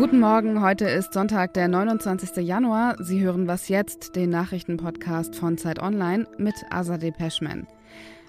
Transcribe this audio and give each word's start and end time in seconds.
Guten 0.00 0.18
Morgen, 0.18 0.62
heute 0.62 0.86
ist 0.86 1.12
Sonntag, 1.12 1.52
der 1.52 1.68
29. 1.68 2.36
Januar. 2.36 2.96
Sie 3.00 3.20
hören 3.20 3.46
was 3.46 3.68
jetzt, 3.68 4.16
den 4.16 4.30
Nachrichtenpodcast 4.30 5.36
von 5.36 5.58
Zeit 5.58 5.78
Online 5.78 6.26
mit 6.38 6.54
Azadeh 6.70 7.10
Peschman. 7.10 7.66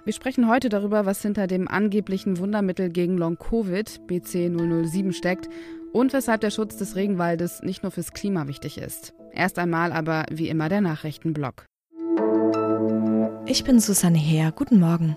Wir 0.04 0.12
sprechen 0.12 0.49
heute 0.49 0.68
darüber, 0.68 1.05
was 1.05 1.21
hinter 1.21 1.47
dem 1.47 1.70
angeblichen 1.70 2.39
Wundermittel 2.39 2.89
gegen 2.89 3.17
Long-Covid 3.17 4.02
BC007 4.06 5.13
steckt 5.13 5.47
und 5.94 6.12
weshalb 6.12 6.42
der 6.42 6.52
Schutz 6.52 6.76
des 6.76 6.97
Regenwaldes 6.97 7.62
nicht 7.63 7.83
nur 7.83 7.94
fürs 7.94 8.12
Klima 8.12 8.49
wichtig 8.49 8.78
ist. 8.78 9.13
Erst 9.31 9.58
einmal 9.58 9.94
aber 9.94 10.26
wie 10.29 10.49
immer 10.49 10.67
der 10.67 10.81
Nachrichtenblock. 10.81 11.63
Ich 13.46 13.63
bin 13.63 13.79
Susanne 13.79 14.17
Heer. 14.17 14.51
Guten 14.51 14.78
Morgen. 14.78 15.15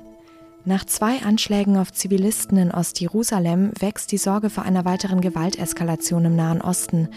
Nach 0.67 0.87
zwei 0.87 1.21
Anschlägen 1.21 1.77
auf 1.77 1.93
Zivilisten 1.93 2.57
in 2.57 2.71
Ostjerusalem 2.71 3.73
wächst 3.81 4.13
die 4.13 4.17
Sorge 4.17 4.49
vor 4.49 4.65
einer 4.65 4.87
weiteren 4.87 5.21
Gewalteskalation 5.21 6.25
im 6.25 6.37
Nahen 6.37 6.63
Osten. 6.63 7.11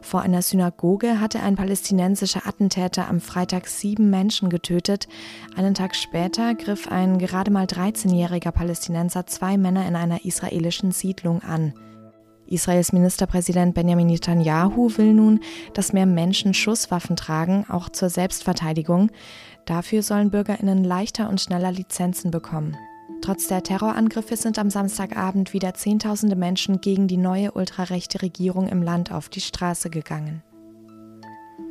Vor 0.00 0.22
einer 0.22 0.40
Synagoge 0.40 1.20
hatte 1.20 1.40
ein 1.40 1.54
palästinensischer 1.54 2.46
Attentäter 2.46 3.06
am 3.06 3.20
Freitag 3.20 3.66
sieben 3.66 4.08
Menschen 4.08 4.48
getötet. 4.48 5.06
Einen 5.54 5.74
Tag 5.74 5.94
später 5.94 6.54
griff 6.54 6.88
ein 6.88 7.18
gerade 7.18 7.50
mal 7.50 7.66
13-jähriger 7.66 8.52
Palästinenser 8.52 9.26
zwei 9.26 9.58
Männer 9.58 9.86
in 9.86 9.96
einer 9.96 10.24
israelischen 10.24 10.90
Siedlung 10.90 11.42
an. 11.42 11.74
Israels 12.46 12.94
Ministerpräsident 12.94 13.74
Benjamin 13.74 14.06
Netanyahu 14.06 14.96
will 14.96 15.12
nun, 15.12 15.40
dass 15.74 15.92
mehr 15.92 16.06
Menschen 16.06 16.54
Schusswaffen 16.54 17.16
tragen, 17.16 17.66
auch 17.68 17.90
zur 17.90 18.08
Selbstverteidigung. 18.08 19.10
Dafür 19.66 20.02
sollen 20.02 20.30
Bürgerinnen 20.30 20.84
leichter 20.84 21.28
und 21.28 21.42
schneller 21.42 21.70
Lizenzen 21.70 22.30
bekommen. 22.30 22.78
Trotz 23.24 23.46
der 23.46 23.62
Terrorangriffe 23.62 24.36
sind 24.36 24.58
am 24.58 24.68
Samstagabend 24.68 25.54
wieder 25.54 25.72
Zehntausende 25.72 26.36
Menschen 26.36 26.82
gegen 26.82 27.08
die 27.08 27.16
neue 27.16 27.52
ultrarechte 27.52 28.20
Regierung 28.20 28.68
im 28.68 28.82
Land 28.82 29.12
auf 29.12 29.30
die 29.30 29.40
Straße 29.40 29.88
gegangen. 29.88 30.42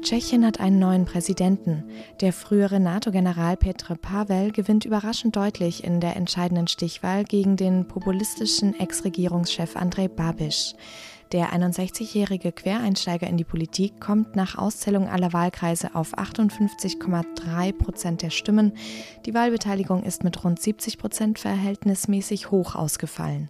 Tschechien 0.01 0.47
hat 0.47 0.59
einen 0.59 0.79
neuen 0.79 1.05
Präsidenten. 1.05 1.83
Der 2.21 2.33
frühere 2.33 2.79
NATO-General 2.79 3.55
Petr 3.55 3.93
Pavel 3.93 4.51
gewinnt 4.51 4.83
überraschend 4.83 5.35
deutlich 5.35 5.83
in 5.83 5.99
der 5.99 6.15
entscheidenden 6.15 6.65
Stichwahl 6.67 7.23
gegen 7.23 7.55
den 7.55 7.88
populistischen 7.88 8.73
Ex-Regierungschef 8.79 9.75
Andrej 9.75 10.07
Babiš. 10.07 10.73
Der 11.33 11.51
61-jährige 11.51 12.51
Quereinsteiger 12.51 13.25
in 13.25 13.37
die 13.37 13.43
Politik 13.43 13.99
kommt 13.99 14.35
nach 14.35 14.55
Auszählung 14.55 15.09
aller 15.09 15.33
Wahlkreise 15.33 15.95
auf 15.95 16.15
58,3 16.15 17.73
Prozent 17.73 18.21
der 18.21 18.29
Stimmen. 18.29 18.73
Die 19.25 19.33
Wahlbeteiligung 19.33 20.03
ist 20.03 20.23
mit 20.23 20.43
rund 20.43 20.61
70 20.61 20.99
Prozent 20.99 21.39
verhältnismäßig 21.39 22.51
hoch 22.51 22.75
ausgefallen. 22.75 23.49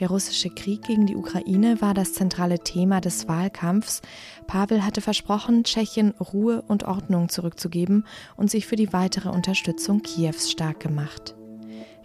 Der 0.00 0.08
russische 0.08 0.50
Krieg 0.50 0.82
gegen 0.82 1.06
die 1.06 1.14
Ukraine 1.14 1.80
war 1.80 1.94
das 1.94 2.14
zentrale 2.14 2.58
Thema 2.58 3.00
des 3.00 3.28
Wahlkampfs. 3.28 4.02
Pavel 4.48 4.84
hatte 4.84 5.00
versprochen, 5.00 5.62
Tschechien 5.62 6.14
Ruhe 6.18 6.62
und 6.62 6.82
Ordnung 6.82 7.28
zurückzugeben 7.28 8.08
und 8.36 8.50
sich 8.50 8.66
für 8.66 8.74
die 8.74 8.92
weitere 8.92 9.28
Unterstützung 9.28 10.02
Kiews 10.02 10.50
stark 10.50 10.80
gemacht. 10.80 11.36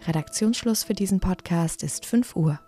Redaktionsschluss 0.06 0.84
für 0.84 0.94
diesen 0.94 1.18
Podcast 1.18 1.82
ist 1.82 2.06
5 2.06 2.36
Uhr. 2.36 2.60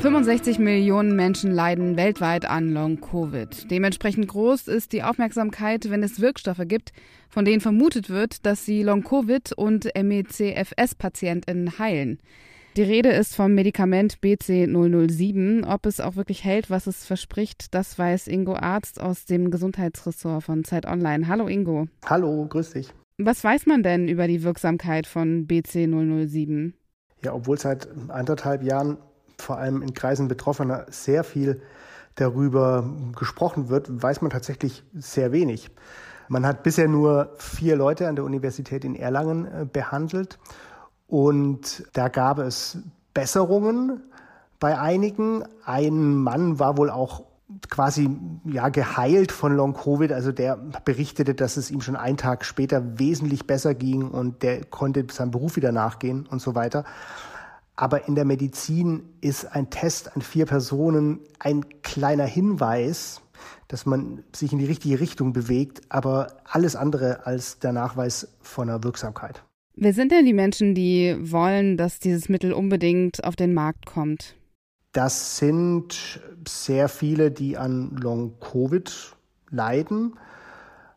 65 0.00 0.58
Millionen 0.58 1.14
Menschen 1.14 1.50
leiden 1.50 1.98
weltweit 1.98 2.46
an 2.46 2.72
Long-Covid. 2.72 3.70
Dementsprechend 3.70 4.28
groß 4.28 4.66
ist 4.66 4.94
die 4.94 5.02
Aufmerksamkeit, 5.02 5.90
wenn 5.90 6.02
es 6.02 6.22
Wirkstoffe 6.22 6.62
gibt, 6.64 6.94
von 7.28 7.44
denen 7.44 7.60
vermutet 7.60 8.08
wird, 8.08 8.46
dass 8.46 8.64
sie 8.64 8.82
Long-Covid 8.82 9.52
und 9.52 9.90
MECFS-PatientInnen 9.94 11.78
heilen. 11.78 12.18
Die 12.78 12.82
Rede 12.82 13.10
ist 13.10 13.36
vom 13.36 13.52
Medikament 13.52 14.20
BC007. 14.22 15.70
Ob 15.70 15.84
es 15.84 16.00
auch 16.00 16.16
wirklich 16.16 16.44
hält, 16.44 16.70
was 16.70 16.86
es 16.86 17.04
verspricht, 17.04 17.74
das 17.74 17.98
weiß 17.98 18.26
Ingo 18.28 18.54
Arzt 18.54 19.02
aus 19.02 19.26
dem 19.26 19.50
Gesundheitsressort 19.50 20.42
von 20.42 20.64
Zeit 20.64 20.86
Online. 20.86 21.28
Hallo 21.28 21.46
Ingo. 21.46 21.88
Hallo, 22.06 22.46
grüß 22.48 22.70
dich. 22.70 22.88
Was 23.18 23.44
weiß 23.44 23.66
man 23.66 23.82
denn 23.82 24.08
über 24.08 24.28
die 24.28 24.44
Wirksamkeit 24.44 25.06
von 25.06 25.46
BC007? 25.46 26.72
Ja, 27.22 27.34
obwohl 27.34 27.58
seit 27.58 27.86
anderthalb 28.08 28.62
Jahren 28.62 28.96
vor 29.40 29.58
allem 29.58 29.82
in 29.82 29.94
Kreisen 29.94 30.28
Betroffener 30.28 30.86
sehr 30.90 31.24
viel 31.24 31.62
darüber 32.14 32.84
gesprochen 33.16 33.68
wird, 33.68 34.02
weiß 34.02 34.20
man 34.20 34.30
tatsächlich 34.30 34.84
sehr 34.94 35.32
wenig. 35.32 35.70
Man 36.28 36.46
hat 36.46 36.62
bisher 36.62 36.86
nur 36.86 37.32
vier 37.38 37.76
Leute 37.76 38.08
an 38.08 38.16
der 38.16 38.24
Universität 38.24 38.84
in 38.84 38.94
Erlangen 38.94 39.46
äh, 39.46 39.66
behandelt 39.70 40.38
und 41.06 41.84
da 41.92 42.08
gab 42.08 42.38
es 42.38 42.78
Besserungen 43.14 44.02
bei 44.60 44.78
einigen. 44.78 45.42
Ein 45.64 46.14
Mann 46.14 46.60
war 46.60 46.76
wohl 46.76 46.90
auch 46.90 47.24
quasi 47.68 48.10
ja 48.44 48.68
geheilt 48.68 49.32
von 49.32 49.56
Long 49.56 49.74
Covid, 49.74 50.12
also 50.12 50.30
der 50.30 50.56
berichtete, 50.84 51.34
dass 51.34 51.56
es 51.56 51.70
ihm 51.70 51.80
schon 51.80 51.96
einen 51.96 52.16
Tag 52.16 52.44
später 52.44 52.98
wesentlich 52.98 53.46
besser 53.46 53.74
ging 53.74 54.08
und 54.08 54.42
der 54.42 54.64
konnte 54.64 55.06
seinem 55.10 55.32
Beruf 55.32 55.56
wieder 55.56 55.72
nachgehen 55.72 56.26
und 56.30 56.40
so 56.40 56.54
weiter. 56.54 56.84
Aber 57.80 58.06
in 58.06 58.14
der 58.14 58.26
Medizin 58.26 59.04
ist 59.22 59.56
ein 59.56 59.70
Test 59.70 60.14
an 60.14 60.20
vier 60.20 60.44
Personen 60.44 61.20
ein 61.38 61.64
kleiner 61.80 62.26
Hinweis, 62.26 63.22
dass 63.68 63.86
man 63.86 64.22
sich 64.36 64.52
in 64.52 64.58
die 64.58 64.66
richtige 64.66 65.00
Richtung 65.00 65.32
bewegt, 65.32 65.80
aber 65.88 66.26
alles 66.44 66.76
andere 66.76 67.24
als 67.24 67.58
der 67.58 67.72
Nachweis 67.72 68.36
von 68.42 68.68
einer 68.68 68.84
Wirksamkeit. 68.84 69.42
Wer 69.76 69.94
sind 69.94 70.12
denn 70.12 70.26
die 70.26 70.34
Menschen, 70.34 70.74
die 70.74 71.16
wollen, 71.22 71.78
dass 71.78 71.98
dieses 72.00 72.28
Mittel 72.28 72.52
unbedingt 72.52 73.24
auf 73.24 73.34
den 73.34 73.54
Markt 73.54 73.86
kommt? 73.86 74.36
Das 74.92 75.38
sind 75.38 76.20
sehr 76.46 76.86
viele, 76.90 77.30
die 77.30 77.56
an 77.56 77.96
Long-Covid 77.96 79.16
leiden, 79.48 80.18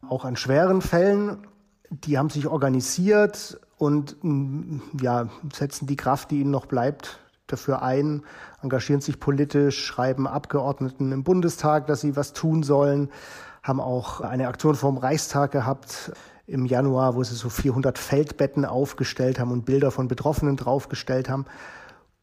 auch 0.10 0.26
an 0.26 0.36
schweren 0.36 0.82
Fällen. 0.82 1.48
Die 1.90 2.18
haben 2.18 2.30
sich 2.30 2.46
organisiert 2.46 3.58
und 3.84 4.16
mm, 4.24 4.80
ja, 5.02 5.28
setzen 5.54 5.88
die 5.88 5.96
Kraft, 5.96 6.32
die 6.32 6.40
ihnen 6.42 6.52
noch 6.52 6.66
bleibt, 6.66 7.20
dafür 7.48 7.82
ein, 7.82 8.24
engagieren 8.62 9.02
sich 9.02 9.20
politisch, 9.20 9.86
schreiben 9.86 10.26
Abgeordneten 10.26 11.12
im 11.12 11.24
Bundestag, 11.24 11.88
dass 11.88 12.02
sie 12.02 12.16
was 12.16 12.34
tun 12.34 12.64
sollen, 12.64 13.10
haben 13.62 13.82
auch 13.82 14.22
eine 14.22 14.48
Aktion 14.48 14.76
vom 14.76 14.98
Reichstag 14.98 15.52
gehabt 15.52 16.14
im 16.48 16.66
Januar, 16.66 17.16
wo 17.16 17.24
sie 17.24 17.36
so 17.36 17.50
400 17.50 17.98
Feldbetten 17.98 18.66
aufgestellt 18.66 19.40
haben 19.40 19.52
und 19.52 19.66
Bilder 19.66 19.92
von 19.92 20.08
Betroffenen 20.08 20.58
draufgestellt 20.58 21.30
haben. 21.30 21.46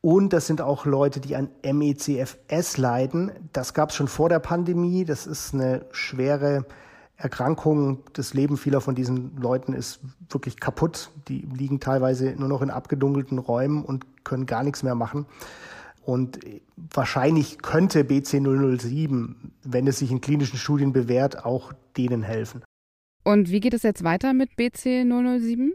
Und 0.02 0.32
das 0.32 0.46
sind 0.46 0.62
auch 0.62 0.86
Leute, 0.86 1.20
die 1.20 1.36
an 1.36 1.50
MECFS 1.62 2.78
leiden. 2.78 3.32
Das 3.52 3.74
gab 3.74 3.90
es 3.90 3.96
schon 3.96 4.08
vor 4.08 4.30
der 4.30 4.38
Pandemie. 4.38 5.04
Das 5.04 5.26
ist 5.26 5.52
eine 5.52 5.84
schwere 5.92 6.64
Erkrankungen, 7.20 7.98
das 8.14 8.32
Leben 8.32 8.56
vieler 8.56 8.80
von 8.80 8.94
diesen 8.94 9.36
Leuten 9.36 9.74
ist 9.74 10.00
wirklich 10.30 10.58
kaputt. 10.58 11.10
Die 11.28 11.46
liegen 11.54 11.78
teilweise 11.78 12.34
nur 12.36 12.48
noch 12.48 12.62
in 12.62 12.70
abgedunkelten 12.70 13.38
Räumen 13.38 13.84
und 13.84 14.24
können 14.24 14.46
gar 14.46 14.62
nichts 14.62 14.82
mehr 14.82 14.94
machen. 14.94 15.26
Und 16.02 16.40
wahrscheinlich 16.76 17.58
könnte 17.58 18.04
BC007, 18.04 19.34
wenn 19.64 19.86
es 19.86 19.98
sich 19.98 20.10
in 20.10 20.22
klinischen 20.22 20.58
Studien 20.58 20.94
bewährt, 20.94 21.44
auch 21.44 21.74
denen 21.98 22.22
helfen. 22.22 22.62
Und 23.22 23.50
wie 23.50 23.60
geht 23.60 23.74
es 23.74 23.82
jetzt 23.82 24.02
weiter 24.02 24.32
mit 24.32 24.52
BC007? 24.58 25.72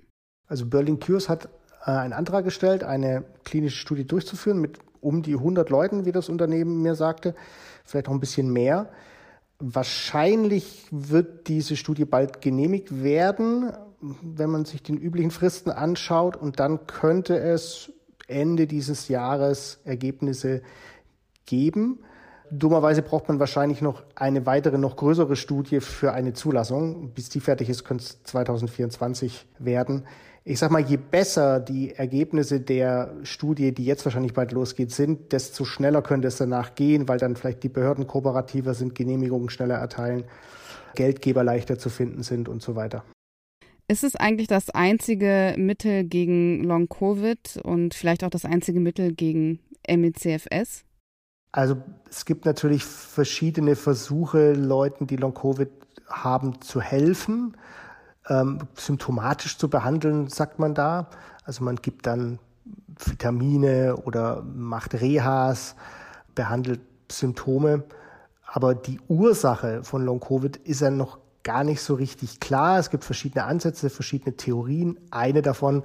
Also 0.48 0.66
Berlin 0.66 1.00
Cures 1.00 1.30
hat 1.30 1.50
äh, 1.86 1.92
einen 1.92 2.14
Antrag 2.14 2.44
gestellt, 2.44 2.84
eine 2.84 3.24
klinische 3.44 3.78
Studie 3.78 4.06
durchzuführen 4.06 4.60
mit 4.60 4.80
um 5.00 5.22
die 5.22 5.36
100 5.36 5.70
Leuten, 5.70 6.06
wie 6.06 6.12
das 6.12 6.28
Unternehmen 6.28 6.82
mir 6.82 6.96
sagte, 6.96 7.36
vielleicht 7.84 8.08
auch 8.10 8.14
ein 8.14 8.20
bisschen 8.20 8.52
mehr. 8.52 8.90
Wahrscheinlich 9.60 10.86
wird 10.92 11.48
diese 11.48 11.78
Studie 11.78 12.06
bald 12.06 12.42
genehmigt 12.42 13.04
werden, 13.04 13.72
wenn 14.02 14.50
man 14.50 14.66
sich 14.66 14.84
den 14.84 14.98
üblichen 14.98 15.32
Fristen 15.32 15.72
anschaut. 15.72 16.36
Und 16.36 16.60
dann 16.60 16.88
könnte 16.88 17.38
es 17.38 17.92
Ende 18.28 18.68
dieses 18.68 19.08
Jahres 19.08 19.80
Ergebnisse 19.86 20.62
geben. 21.46 22.00
Dummerweise 22.52 23.02
braucht 23.02 23.28
man 23.28 23.40
wahrscheinlich 23.40 23.82
noch 23.82 24.04
eine 24.16 24.46
weitere, 24.46 24.78
noch 24.78 24.98
größere 24.98 25.36
Studie 25.36 25.80
für 25.80 26.14
eine 26.14 26.34
Zulassung. 26.34 27.12
Bis 27.14 27.30
die 27.30 27.40
fertig 27.40 27.70
ist, 27.70 27.86
könnte 27.86 28.04
es 28.04 28.24
2024 28.24 29.48
werden 29.60 30.06
ich 30.48 30.60
sag 30.60 30.70
mal, 30.70 30.82
je 30.82 30.98
besser 30.98 31.60
die 31.60 31.96
Ergebnisse 31.96 32.62
der 32.62 33.16
Studie, 33.24 33.74
die 33.74 33.84
jetzt 33.84 34.06
wahrscheinlich 34.06 34.34
bald 34.34 34.52
losgeht, 34.52 34.92
sind, 34.92 35.32
desto 35.32 35.66
schneller 35.66 36.04
könnte 36.04 36.28
es 36.28 36.38
danach 36.38 36.76
gehen, 36.76 37.08
weil 37.08 37.18
dann 37.18 37.36
vielleicht 37.36 37.64
die 37.64 37.70
Behörden 37.70 38.06
kooperativer 38.06 38.76
sind, 38.76 38.94
Genehmigungen 38.94 39.50
schneller 39.50 39.76
erteilen, 39.76 40.24
Geldgeber 40.94 41.44
leichter 41.44 41.80
zu 41.80 41.90
finden 41.90 42.22
sind 42.22 42.48
und 42.48 42.62
so 42.62 42.76
weiter. 42.76 43.04
Ist 43.88 44.04
es 44.04 44.16
eigentlich 44.16 44.48
das 44.48 44.70
einzige 44.70 45.56
Mittel 45.58 46.04
gegen 46.04 46.64
Long-Covid 46.64 47.62
und 47.64 47.96
vielleicht 47.96 48.24
auch 48.24 48.30
das 48.30 48.46
einzige 48.46 48.80
Mittel 48.80 49.14
gegen 49.14 49.60
MECFS? 49.90 50.86
Also 51.52 51.78
es 52.08 52.26
gibt 52.26 52.46
natürlich 52.46 52.84
verschiedene 52.84 53.76
Versuche, 53.76 54.54
Leuten, 54.54 55.08
die 55.08 55.16
Long-Covid 55.16 55.70
haben, 56.08 56.62
zu 56.62 56.82
helfen 56.82 57.56
ähm, 58.30 58.60
symptomatisch 58.76 59.58
zu 59.58 59.70
behandeln, 59.70 60.28
sagt 60.28 60.60
man 60.60 60.74
da. 60.74 61.08
Also 61.44 61.64
man 61.64 61.76
gibt 61.78 62.08
dann 62.08 62.40
Vitamine 63.04 63.98
oder 63.98 64.42
macht 64.44 64.94
Rehas, 64.94 65.76
behandelt 66.34 66.82
Symptome. 67.12 67.84
Aber 68.46 68.74
die 68.74 69.00
Ursache 69.08 69.84
von 69.84 70.06
Long-Covid 70.06 70.58
ist 70.58 70.82
ja 70.82 70.90
noch 70.90 71.20
gar 71.44 71.64
nicht 71.64 71.82
so 71.82 71.94
richtig 71.94 72.40
klar. 72.40 72.80
Es 72.80 72.90
gibt 72.90 73.04
verschiedene 73.04 73.46
Ansätze, 73.46 73.90
verschiedene 73.90 74.36
Theorien. 74.36 74.98
Eine 75.12 75.42
davon 75.42 75.84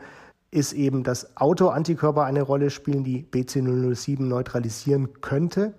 ist 0.50 0.72
eben, 0.72 1.04
dass 1.04 1.36
Autoantikörper 1.36 2.24
eine 2.24 2.42
Rolle 2.42 2.70
spielen, 2.70 3.04
die 3.04 3.24
BC007 3.24 4.22
neutralisieren 4.22 5.20
könnte. 5.20 5.74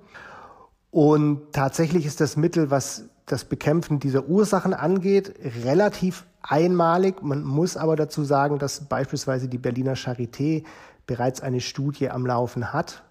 Und 0.92 1.54
tatsächlich 1.54 2.06
ist 2.06 2.22
das 2.22 2.38
Mittel, 2.38 2.69
was 2.69 3.06
das 3.25 3.45
Bekämpfen 3.45 4.00
dieser 4.00 4.27
Ursachen 4.27 4.73
angeht, 4.73 5.33
relativ 5.63 6.25
einmalig. 6.41 7.21
Man 7.21 7.44
muss 7.44 7.77
aber 7.77 7.95
dazu 7.95 8.23
sagen, 8.23 8.59
dass 8.59 8.85
beispielsweise 8.85 9.47
die 9.47 9.57
Berliner 9.57 9.95
Charité 9.95 10.63
bereits 11.07 11.41
eine 11.41 11.62
Studie 11.62 12.09
am 12.09 12.25
Laufen 12.25 12.73
hat, 12.73 13.03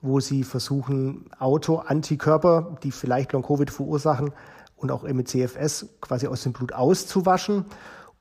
wo 0.00 0.20
sie 0.20 0.44
versuchen, 0.44 1.26
Autoantikörper, 1.38 2.76
die 2.82 2.90
vielleicht 2.90 3.32
Long-Covid 3.32 3.70
verursachen 3.70 4.32
und 4.76 4.90
auch 4.90 5.02
MECFS 5.02 5.86
quasi 6.00 6.26
aus 6.26 6.42
dem 6.42 6.52
Blut 6.52 6.72
auszuwaschen. 6.72 7.64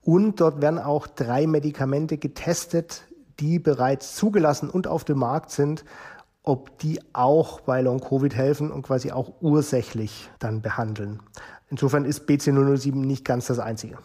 Und 0.02 0.40
dort 0.40 0.62
werden 0.62 0.80
auch 0.80 1.08
drei 1.08 1.48
Medikamente 1.48 2.18
getestet, 2.18 3.04
die 3.40 3.60
bereits 3.60 4.16
zugelassen 4.16 4.70
und 4.70 4.88
auf 4.88 5.04
dem 5.04 5.20
Markt 5.20 5.52
sind, 5.52 5.84
ob 6.44 6.78
die 6.80 7.00
auch 7.14 7.62
bei 7.62 7.82
Long-Covid 7.82 8.36
helfen 8.36 8.72
und 8.72 8.84
quasi 8.84 9.12
auch 9.12 9.34
ursächlich 9.42 10.30
dann 10.40 10.62
behandeln. 10.62 11.22
Insofern 11.70 12.06
ist 12.06 12.30
BC007 12.30 12.96
nicht 12.96 13.26
ganz 13.26 13.48
das 13.48 13.60
Einzige. 13.60 13.98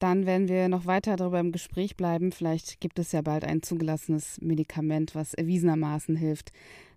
Dann 0.00 0.26
werden 0.26 0.48
wir 0.48 0.68
noch 0.68 0.86
weiter 0.86 1.16
darüber 1.16 1.38
im 1.38 1.52
Gespräch 1.52 1.96
bleiben. 1.96 2.32
Vielleicht 2.32 2.80
gibt 2.80 2.98
es 2.98 3.12
ja 3.12 3.22
bald 3.22 3.44
ein 3.44 3.62
zugelassenes 3.62 4.38
Medikament, 4.42 5.14
was 5.14 5.34
erwiesenermaßen 5.34 6.16
hilft. 6.16 6.50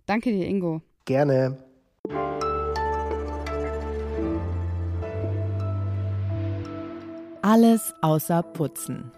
Danke 0.04 0.30
dir, 0.30 0.46
Ingo. 0.46 0.82
Gerne. 1.04 1.56
Alles 7.40 7.94
außer 8.02 8.42
Putzen. 8.42 9.12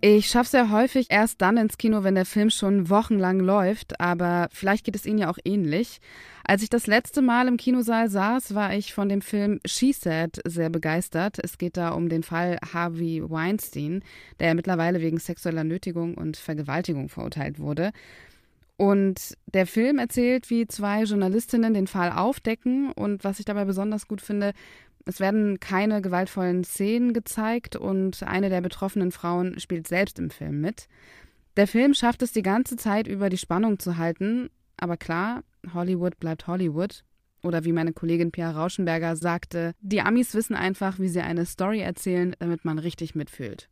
Ich 0.00 0.28
schaffe 0.28 0.58
ja 0.58 0.70
häufig 0.70 1.08
erst 1.10 1.42
dann 1.42 1.56
ins 1.56 1.76
Kino, 1.76 2.04
wenn 2.04 2.14
der 2.14 2.24
Film 2.24 2.50
schon 2.50 2.88
wochenlang 2.88 3.40
läuft, 3.40 4.00
aber 4.00 4.48
vielleicht 4.52 4.84
geht 4.84 4.94
es 4.94 5.04
Ihnen 5.04 5.18
ja 5.18 5.28
auch 5.28 5.38
ähnlich. 5.44 6.00
Als 6.44 6.62
ich 6.62 6.70
das 6.70 6.86
letzte 6.86 7.20
Mal 7.20 7.48
im 7.48 7.56
Kinosaal 7.56 8.08
saß, 8.08 8.54
war 8.54 8.74
ich 8.74 8.94
von 8.94 9.08
dem 9.08 9.22
Film 9.22 9.58
She 9.66 9.92
Said 9.92 10.40
sehr 10.46 10.70
begeistert. 10.70 11.38
Es 11.42 11.58
geht 11.58 11.76
da 11.76 11.90
um 11.90 12.08
den 12.08 12.22
Fall 12.22 12.58
Harvey 12.72 13.28
Weinstein, 13.28 14.04
der 14.38 14.54
mittlerweile 14.54 15.00
wegen 15.00 15.18
sexueller 15.18 15.64
Nötigung 15.64 16.14
und 16.14 16.36
Vergewaltigung 16.36 17.08
verurteilt 17.08 17.58
wurde. 17.58 17.90
Und 18.76 19.36
der 19.52 19.66
Film 19.66 19.98
erzählt, 19.98 20.48
wie 20.48 20.68
zwei 20.68 21.02
Journalistinnen 21.02 21.74
den 21.74 21.88
Fall 21.88 22.12
aufdecken 22.12 22.92
und 22.92 23.24
was 23.24 23.40
ich 23.40 23.44
dabei 23.44 23.64
besonders 23.64 24.06
gut 24.06 24.20
finde, 24.20 24.52
es 25.08 25.20
werden 25.20 25.58
keine 25.58 26.02
gewaltvollen 26.02 26.64
Szenen 26.64 27.14
gezeigt 27.14 27.76
und 27.76 28.22
eine 28.24 28.50
der 28.50 28.60
betroffenen 28.60 29.10
Frauen 29.10 29.58
spielt 29.58 29.88
selbst 29.88 30.18
im 30.18 30.28
Film 30.28 30.60
mit. 30.60 30.86
Der 31.56 31.66
Film 31.66 31.94
schafft 31.94 32.20
es 32.20 32.32
die 32.32 32.42
ganze 32.42 32.76
Zeit 32.76 33.06
über 33.06 33.30
die 33.30 33.38
Spannung 33.38 33.78
zu 33.78 33.96
halten, 33.96 34.50
aber 34.76 34.98
klar, 34.98 35.44
Hollywood 35.72 36.20
bleibt 36.20 36.46
Hollywood. 36.46 37.04
Oder 37.42 37.64
wie 37.64 37.72
meine 37.72 37.94
Kollegin 37.94 38.32
Pia 38.32 38.50
Rauschenberger 38.50 39.16
sagte, 39.16 39.72
die 39.80 40.02
Amis 40.02 40.34
wissen 40.34 40.54
einfach, 40.54 40.98
wie 40.98 41.08
sie 41.08 41.22
eine 41.22 41.46
Story 41.46 41.80
erzählen, 41.80 42.36
damit 42.38 42.66
man 42.66 42.78
richtig 42.78 43.14
mitfühlt. 43.14 43.70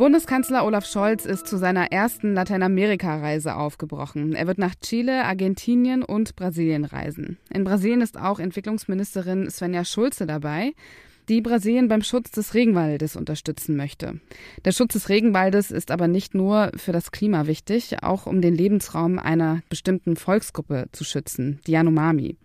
Bundeskanzler 0.00 0.64
Olaf 0.64 0.86
Scholz 0.86 1.26
ist 1.26 1.46
zu 1.46 1.58
seiner 1.58 1.92
ersten 1.92 2.32
Lateinamerika-Reise 2.32 3.54
aufgebrochen. 3.54 4.34
Er 4.34 4.46
wird 4.46 4.56
nach 4.56 4.74
Chile, 4.80 5.26
Argentinien 5.26 6.02
und 6.02 6.36
Brasilien 6.36 6.86
reisen. 6.86 7.36
In 7.52 7.64
Brasilien 7.64 8.00
ist 8.00 8.18
auch 8.18 8.40
Entwicklungsministerin 8.40 9.50
Svenja 9.50 9.84
Schulze 9.84 10.26
dabei, 10.26 10.72
die 11.28 11.42
Brasilien 11.42 11.88
beim 11.88 12.00
Schutz 12.00 12.30
des 12.30 12.54
Regenwaldes 12.54 13.14
unterstützen 13.14 13.76
möchte. 13.76 14.20
Der 14.64 14.72
Schutz 14.72 14.94
des 14.94 15.10
Regenwaldes 15.10 15.70
ist 15.70 15.90
aber 15.90 16.08
nicht 16.08 16.34
nur 16.34 16.72
für 16.76 16.92
das 16.92 17.12
Klima 17.12 17.46
wichtig, 17.46 18.02
auch 18.02 18.24
um 18.24 18.40
den 18.40 18.54
Lebensraum 18.54 19.18
einer 19.18 19.60
bestimmten 19.68 20.16
Volksgruppe 20.16 20.86
zu 20.92 21.04
schützen, 21.04 21.60
die 21.66 21.72
Yanomami. 21.72 22.38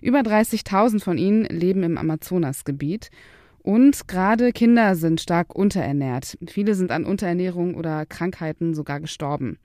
Über 0.00 0.20
30.000 0.20 1.02
von 1.02 1.18
ihnen 1.18 1.44
leben 1.46 1.82
im 1.82 1.98
Amazonasgebiet 1.98 3.10
und 3.70 4.08
gerade 4.08 4.50
Kinder 4.50 4.96
sind 4.96 5.20
stark 5.20 5.54
unterernährt. 5.54 6.36
Viele 6.48 6.74
sind 6.74 6.90
an 6.90 7.04
Unterernährung 7.04 7.76
oder 7.76 8.04
Krankheiten 8.04 8.74
sogar 8.74 8.98
gestorben. 8.98 9.60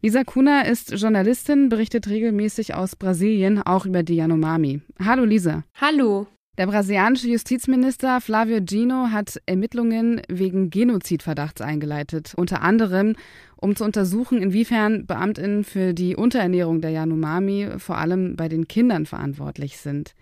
Lisa 0.00 0.24
Kuna 0.24 0.62
ist 0.62 0.92
Journalistin, 0.92 1.68
berichtet 1.68 2.08
regelmäßig 2.08 2.74
aus 2.74 2.96
Brasilien, 2.96 3.60
auch 3.60 3.84
über 3.84 4.02
die 4.02 4.14
Yanomami. 4.14 4.80
Hallo 4.98 5.26
Lisa. 5.26 5.64
Hallo. 5.78 6.28
Der 6.56 6.66
brasilianische 6.66 7.28
Justizminister 7.28 8.22
Flavio 8.22 8.60
Gino 8.66 9.08
hat 9.10 9.38
Ermittlungen 9.44 10.22
wegen 10.28 10.70
Genozidverdachts 10.70 11.60
eingeleitet, 11.60 12.32
unter 12.38 12.62
anderem 12.62 13.16
um 13.56 13.76
zu 13.76 13.84
untersuchen, 13.84 14.40
inwiefern 14.40 15.04
Beamtinnen 15.04 15.64
für 15.64 15.92
die 15.92 16.16
Unterernährung 16.16 16.80
der 16.80 16.92
Yanomami 16.92 17.68
vor 17.76 17.98
allem 17.98 18.36
bei 18.36 18.48
den 18.48 18.66
Kindern 18.66 19.04
verantwortlich 19.04 19.76
sind. 19.76 20.14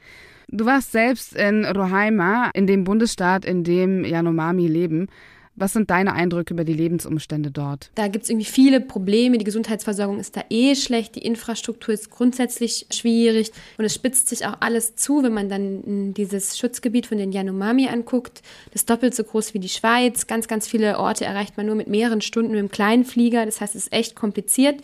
Du 0.50 0.64
warst 0.64 0.92
selbst 0.92 1.36
in 1.36 1.64
Roraima, 1.64 2.50
in 2.54 2.66
dem 2.66 2.84
Bundesstaat, 2.84 3.44
in 3.44 3.64
dem 3.64 4.04
Yanomami 4.04 4.66
leben. 4.66 5.08
Was 5.56 5.72
sind 5.72 5.90
deine 5.90 6.12
Eindrücke 6.12 6.54
über 6.54 6.64
die 6.64 6.72
Lebensumstände 6.72 7.50
dort? 7.50 7.90
Da 7.96 8.06
gibt 8.06 8.24
es 8.24 8.30
irgendwie 8.30 8.46
viele 8.46 8.80
Probleme. 8.80 9.38
Die 9.38 9.44
Gesundheitsversorgung 9.44 10.20
ist 10.20 10.36
da 10.36 10.44
eh 10.50 10.74
schlecht. 10.76 11.16
Die 11.16 11.22
Infrastruktur 11.22 11.92
ist 11.92 12.10
grundsätzlich 12.10 12.86
schwierig. 12.90 13.50
Und 13.76 13.84
es 13.84 13.92
spitzt 13.92 14.28
sich 14.28 14.46
auch 14.46 14.54
alles 14.60 14.94
zu, 14.94 15.22
wenn 15.22 15.34
man 15.34 15.48
dann 15.48 16.14
dieses 16.14 16.56
Schutzgebiet 16.56 17.06
von 17.06 17.18
den 17.18 17.32
Yanomami 17.32 17.88
anguckt. 17.88 18.40
Das 18.72 18.82
ist 18.82 18.90
doppelt 18.90 19.16
so 19.16 19.24
groß 19.24 19.52
wie 19.52 19.58
die 19.58 19.68
Schweiz. 19.68 20.28
Ganz, 20.28 20.46
ganz 20.46 20.68
viele 20.68 20.98
Orte 20.98 21.24
erreicht 21.24 21.56
man 21.56 21.66
nur 21.66 21.74
mit 21.74 21.88
mehreren 21.88 22.20
Stunden 22.20 22.52
mit 22.52 22.60
dem 22.60 22.70
kleinen 22.70 23.04
Flieger. 23.04 23.44
Das 23.44 23.60
heißt, 23.60 23.74
es 23.74 23.86
ist 23.86 23.92
echt 23.92 24.14
kompliziert. 24.14 24.80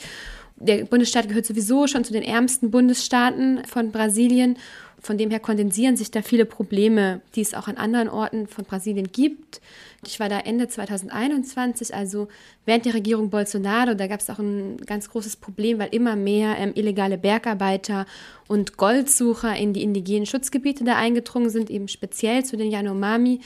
Der 0.56 0.84
Bundesstaat 0.84 1.28
gehört 1.28 1.46
sowieso 1.46 1.86
schon 1.86 2.04
zu 2.04 2.12
den 2.12 2.22
ärmsten 2.22 2.70
Bundesstaaten 2.70 3.64
von 3.66 3.92
Brasilien. 3.92 4.56
Von 5.04 5.18
dem 5.18 5.28
her 5.28 5.38
kondensieren 5.38 5.98
sich 5.98 6.10
da 6.10 6.22
viele 6.22 6.46
Probleme, 6.46 7.20
die 7.34 7.42
es 7.42 7.52
auch 7.52 7.68
an 7.68 7.76
anderen 7.76 8.08
Orten 8.08 8.46
von 8.46 8.64
Brasilien 8.64 9.12
gibt. 9.12 9.60
Ich 10.06 10.18
war 10.18 10.30
da 10.30 10.40
Ende 10.40 10.66
2021, 10.66 11.94
also 11.94 12.28
während 12.64 12.86
der 12.86 12.94
Regierung 12.94 13.28
Bolsonaro. 13.28 13.92
Da 13.92 14.06
gab 14.06 14.20
es 14.20 14.30
auch 14.30 14.38
ein 14.38 14.78
ganz 14.78 15.10
großes 15.10 15.36
Problem, 15.36 15.78
weil 15.78 15.94
immer 15.94 16.16
mehr 16.16 16.56
ähm, 16.56 16.72
illegale 16.74 17.18
Bergarbeiter 17.18 18.06
und 18.48 18.78
Goldsucher 18.78 19.54
in 19.54 19.74
die 19.74 19.82
indigenen 19.82 20.24
Schutzgebiete 20.24 20.84
da 20.84 20.96
eingedrungen 20.96 21.50
sind, 21.50 21.68
eben 21.68 21.88
speziell 21.88 22.42
zu 22.46 22.56
den 22.56 22.70
Yanomami. 22.70 23.40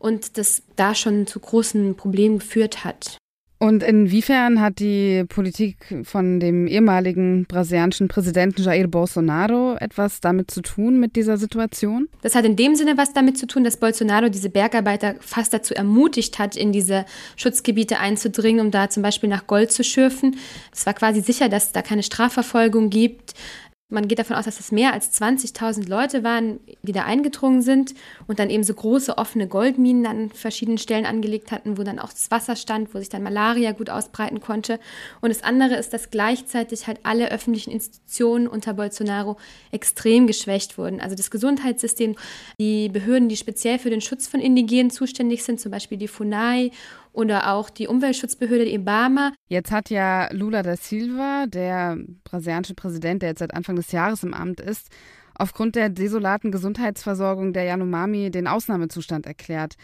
Und 0.00 0.36
das 0.36 0.64
da 0.74 0.96
schon 0.96 1.28
zu 1.28 1.38
großen 1.38 1.94
Problemen 1.94 2.40
geführt 2.40 2.84
hat. 2.84 3.18
Und 3.58 3.82
inwiefern 3.82 4.60
hat 4.60 4.80
die 4.80 5.24
Politik 5.28 5.76
von 6.02 6.40
dem 6.40 6.66
ehemaligen 6.66 7.46
brasilianischen 7.46 8.08
Präsidenten 8.08 8.62
Jair 8.62 8.88
Bolsonaro 8.88 9.76
etwas 9.78 10.20
damit 10.20 10.50
zu 10.50 10.60
tun 10.60 10.98
mit 10.98 11.16
dieser 11.16 11.38
Situation? 11.38 12.08
Das 12.22 12.34
hat 12.34 12.44
in 12.44 12.56
dem 12.56 12.74
Sinne 12.74 12.98
was 12.98 13.12
damit 13.12 13.38
zu 13.38 13.46
tun, 13.46 13.64
dass 13.64 13.78
Bolsonaro 13.78 14.28
diese 14.28 14.50
Bergarbeiter 14.50 15.14
fast 15.20 15.54
dazu 15.54 15.72
ermutigt 15.72 16.38
hat, 16.38 16.56
in 16.56 16.72
diese 16.72 17.06
Schutzgebiete 17.36 18.00
einzudringen, 18.00 18.66
um 18.66 18.70
da 18.70 18.90
zum 18.90 19.02
Beispiel 19.02 19.30
nach 19.30 19.46
Gold 19.46 19.70
zu 19.70 19.84
schürfen. 19.84 20.36
Es 20.72 20.84
war 20.84 20.94
quasi 20.94 21.20
sicher, 21.20 21.48
dass 21.48 21.66
es 21.66 21.72
da 21.72 21.80
keine 21.80 22.02
Strafverfolgung 22.02 22.90
gibt. 22.90 23.34
Man 23.94 24.08
geht 24.08 24.18
davon 24.18 24.34
aus, 24.34 24.44
dass 24.44 24.58
es 24.58 24.72
mehr 24.72 24.92
als 24.92 25.12
20.000 25.20 25.88
Leute 25.88 26.24
waren, 26.24 26.58
die 26.82 26.90
da 26.90 27.04
eingedrungen 27.04 27.62
sind 27.62 27.94
und 28.26 28.40
dann 28.40 28.50
eben 28.50 28.64
so 28.64 28.74
große 28.74 29.16
offene 29.16 29.46
Goldminen 29.46 30.04
an 30.06 30.30
verschiedenen 30.30 30.78
Stellen 30.78 31.06
angelegt 31.06 31.52
hatten, 31.52 31.78
wo 31.78 31.84
dann 31.84 32.00
auch 32.00 32.10
das 32.10 32.28
Wasser 32.32 32.56
stand, 32.56 32.92
wo 32.92 32.98
sich 32.98 33.08
dann 33.08 33.22
Malaria 33.22 33.70
gut 33.70 33.90
ausbreiten 33.90 34.40
konnte. 34.40 34.80
Und 35.20 35.28
das 35.28 35.44
andere 35.44 35.76
ist, 35.76 35.92
dass 35.92 36.10
gleichzeitig 36.10 36.88
halt 36.88 36.98
alle 37.04 37.30
öffentlichen 37.30 37.70
Institutionen 37.70 38.48
unter 38.48 38.74
Bolsonaro 38.74 39.36
extrem 39.70 40.26
geschwächt 40.26 40.76
wurden. 40.76 41.00
Also 41.00 41.14
das 41.14 41.30
Gesundheitssystem, 41.30 42.16
die 42.58 42.88
Behörden, 42.88 43.28
die 43.28 43.36
speziell 43.36 43.78
für 43.78 43.90
den 43.90 44.00
Schutz 44.00 44.26
von 44.26 44.40
Indigenen 44.40 44.90
zuständig 44.90 45.44
sind, 45.44 45.60
zum 45.60 45.70
Beispiel 45.70 45.98
die 45.98 46.08
FUNAI 46.08 46.72
oder 47.14 47.52
auch 47.52 47.70
die 47.70 47.86
Umweltschutzbehörde 47.86 48.68
IBAMA. 48.68 49.32
Jetzt 49.48 49.70
hat 49.70 49.88
ja 49.88 50.30
Lula 50.32 50.62
da 50.62 50.76
Silva, 50.76 51.46
der 51.46 51.96
brasilianische 52.24 52.74
Präsident, 52.74 53.22
der 53.22 53.30
jetzt 53.30 53.38
seit 53.38 53.54
Anfang 53.54 53.76
des 53.76 53.92
Jahres 53.92 54.22
im 54.24 54.34
Amt 54.34 54.60
ist, 54.60 54.88
aufgrund 55.34 55.76
der 55.76 55.88
desolaten 55.88 56.50
Gesundheitsversorgung 56.50 57.52
der 57.52 57.64
Yanomami 57.64 58.30
den 58.30 58.46
Ausnahmezustand 58.46 59.26
erklärt. 59.26 59.74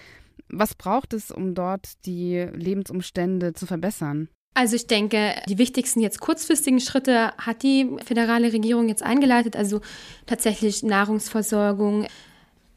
Was 0.49 0.75
braucht 0.75 1.13
es, 1.15 1.31
um 1.31 1.55
dort 1.55 2.05
die 2.05 2.47
Lebensumstände 2.53 3.53
zu 3.53 3.67
verbessern? 3.67 4.29
Also 4.55 4.75
ich 4.75 4.89
denke, 4.89 5.35
die 5.49 5.59
wichtigsten 5.59 6.01
jetzt 6.01 6.21
kurzfristigen 6.21 6.81
Schritte 6.81 7.33
hat 7.39 7.63
die 7.63 7.89
föderale 8.05 8.53
Regierung 8.53 8.89
jetzt 8.89 9.03
eingeleitet, 9.03 9.55
also 9.55 9.81
tatsächlich 10.27 10.83
Nahrungsversorgung, 10.83 12.09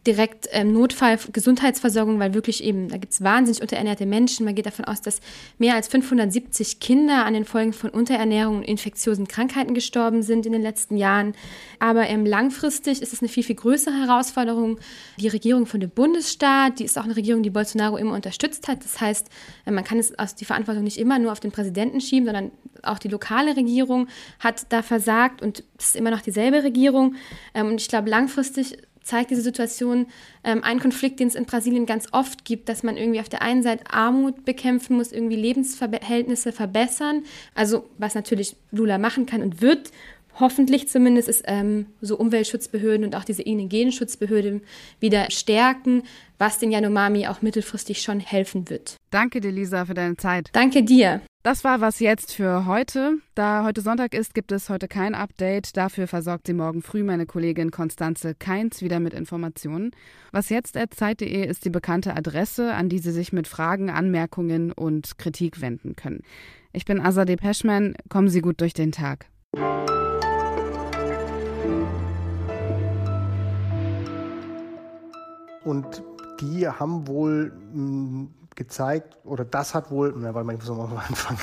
direkt 0.05 0.50
ähm, 0.51 0.74
Notfallgesundheitsversorgung, 0.74 2.19
weil 2.19 2.33
wirklich 2.33 2.63
eben, 2.63 2.89
da 2.89 2.98
gibt 2.98 3.13
es 3.13 3.24
wahnsinnig 3.24 3.62
unterernährte 3.62 4.05
Menschen. 4.05 4.45
Man 4.45 4.55
geht 4.55 4.65
davon 4.65 4.86
aus, 4.86 5.01
dass 5.01 5.22
mehr 5.57 5.75
als 5.75 5.88
570 5.88 6.79
Kinder 6.79 7.25
an 7.25 7.33
den 7.33 7.45
Folgen 7.45 7.72
von 7.72 7.89
Unterernährung 7.89 8.57
und 8.57 8.63
infektiösen 8.63 9.27
Krankheiten 9.27 9.74
gestorben 9.74 10.22
sind 10.22 10.45
in 10.45 10.51
den 10.51 10.62
letzten 10.62 10.98
Jahren. 10.98 11.33
Aber 11.79 12.07
ähm, 12.07 12.25
langfristig 12.25 13.01
ist 13.01 13.13
es 13.13 13.22
eine 13.22 13.29
viel, 13.29 13.43
viel 13.43 13.55
größere 13.55 13.95
Herausforderung. 13.95 14.77
Die 15.19 15.29
Regierung 15.29 15.65
von 15.65 15.79
dem 15.79 15.89
Bundesstaat, 15.89 16.79
die 16.79 16.83
ist 16.83 16.98
auch 16.98 17.05
eine 17.05 17.15
Regierung, 17.15 17.41
die 17.41 17.50
Bolsonaro 17.50 17.95
immer 17.98 18.13
unterstützt 18.13 18.67
hat. 18.67 18.83
Das 18.83 19.00
heißt, 19.00 19.27
äh, 19.65 19.72
man 19.72 19.86
kann 19.86 20.00
es 20.00 20.17
aus 20.19 20.36
die 20.36 20.45
Verantwortung 20.45 20.83
nicht 20.83 20.98
immer 20.98 21.17
nur 21.17 21.31
auf 21.31 21.39
den 21.39 21.51
Präsidenten 21.51 22.01
schieben, 22.01 22.25
sondern 22.25 22.51
auch 22.81 23.00
die 23.00 23.07
lokale 23.07 23.55
Regierung 23.55 24.07
hat 24.39 24.65
da 24.69 24.81
versagt 24.81 25.41
und 25.41 25.63
es 25.77 25.88
ist 25.88 25.95
immer 25.95 26.12
noch 26.12 26.22
dieselbe 26.22 26.63
Regierung. 26.63 27.15
Ähm, 27.53 27.67
und 27.67 27.81
ich 27.81 27.88
glaube, 27.88 28.10
langfristig 28.10 28.77
zeigt 29.03 29.31
diese 29.31 29.41
Situation 29.41 30.07
ähm, 30.43 30.63
einen 30.63 30.79
Konflikt, 30.79 31.19
den 31.19 31.27
es 31.27 31.36
in 31.36 31.45
Brasilien 31.45 31.86
ganz 31.86 32.07
oft 32.12 32.45
gibt, 32.45 32.69
dass 32.69 32.83
man 32.83 32.98
irgendwie 32.98 33.19
auf 33.19 33.29
der 33.29 33.41
einen 33.41 33.63
Seite 33.63 33.83
Armut 33.91 34.45
bekämpfen 34.45 34.98
muss, 34.98 35.12
irgendwie 35.12 35.36
Lebensverhältnisse 35.36 36.51
verbessern. 36.51 37.24
Also 37.53 37.89
was 37.98 38.15
natürlich 38.15 38.55
Lula 38.72 38.98
machen 38.98 39.25
kann 39.25 39.41
und 39.41 39.62
wird, 39.62 39.91
hoffentlich 40.40 40.88
zumindest, 40.88 41.30
ist 41.30 41.44
ähm, 41.46 41.88
so 42.02 42.18
Umweltschutzbehörden 42.18 43.06
und 43.06 43.16
auch 43.16 43.24
diese 43.24 43.44
Indigenen-Schutzbehörde 43.44 44.62
wieder 45.00 45.30
stärken, 45.32 46.04
was 46.38 46.60
den 46.60 46.72
Yanomami 46.72 47.28
auch 47.28 47.42
mittelfristig 47.42 48.02
schon 48.02 48.20
helfen 48.20 48.70
wird. 48.70 48.98
Danke 49.12 49.42
dir, 49.42 49.52
Lisa, 49.52 49.86
für 49.86 49.94
deine 49.94 50.18
Zeit. 50.18 50.50
Danke 50.54 50.84
dir. 50.84 51.22
Das 51.44 51.66
war 51.66 51.82
was 51.82 52.00
jetzt 52.00 52.32
für 52.32 52.66
heute. 52.68 53.18
Da 53.36 53.66
heute 53.66 53.82
Sonntag 53.82 54.13
ist, 54.13 54.34
gibt 54.34 54.54
es 54.54 54.70
heute 54.70 54.88
kein 54.88 55.13
Update. 55.13 55.75
Dafür 55.75 56.08
versorgt 56.08 56.48
sie 56.48 56.54
morgen 56.54 56.82
früh 56.82 57.04
meine 57.04 57.25
Kollegin 57.25 57.70
Konstanze 57.70 58.34
Keins 58.34 58.82
wieder 58.82 59.02
mit 59.02 59.13
Informationen. 59.13 59.92
Was 60.32 60.48
jetzt 60.48 60.78
Zeit.de 60.92 61.46
ist 61.46 61.66
die 61.66 61.70
bekannte 61.70 62.16
Adresse, 62.16 62.74
an 62.74 62.88
die 62.88 63.00
Sie 63.00 63.12
sich 63.12 63.34
mit 63.34 63.50
Fragen, 63.50 63.90
Anmerkungen 63.90 64.72
und 64.72 65.18
Kritik 65.18 65.60
wenden 65.60 65.98
können. 65.98 66.22
Ich 66.72 66.86
bin 66.86 67.02
Azadeh 67.02 67.36
Peschman. 67.36 67.96
Kommen 68.08 68.30
Sie 68.30 68.42
gut 68.42 68.62
durch 68.62 68.74
den 68.74 68.94
Tag. 68.94 69.28
Und 75.63 76.03
die 76.41 76.67
haben 76.67 77.08
wohl 77.08 77.51
mh, 77.51 77.74
hm, 77.74 78.34
gezeigt, 78.55 79.17
oder 79.24 79.46
das 79.46 79.74
hat 79.74 79.89
wohl, 79.89 80.13
na, 80.17 80.34
warte 80.34 80.46
mal, 80.46 80.53
ich 80.53 80.60
muss 80.60 80.70
nochmal 80.70 81.05
anfangen. 81.08 81.39